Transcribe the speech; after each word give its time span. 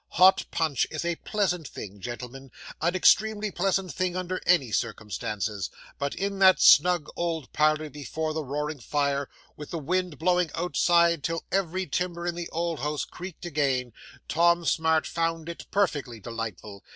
Hot 0.13 0.45
punch 0.49 0.87
is 0.89 1.05
a 1.05 1.15
pleasant 1.17 1.67
thing, 1.67 1.99
gentlemen 1.99 2.49
an 2.81 2.95
extremely 2.95 3.51
pleasant 3.51 3.93
thing 3.93 4.17
under 4.17 4.41
any 4.47 4.71
circumstances 4.71 5.69
but 5.99 6.15
in 6.15 6.39
that 6.39 6.59
snug 6.59 7.07
old 7.15 7.53
parlour, 7.53 7.87
before 7.87 8.33
the 8.33 8.43
roaring 8.43 8.79
fire, 8.79 9.29
with 9.55 9.69
the 9.69 9.77
wind 9.77 10.17
blowing 10.17 10.49
outside 10.55 11.23
till 11.23 11.43
every 11.51 11.85
timber 11.85 12.25
in 12.25 12.33
the 12.33 12.49
old 12.49 12.79
house 12.79 13.05
creaked 13.05 13.45
again, 13.45 13.93
Tom 14.27 14.65
Smart 14.65 15.05
found 15.05 15.47
it 15.47 15.67
perfectly 15.69 16.19
delightful. 16.19 16.83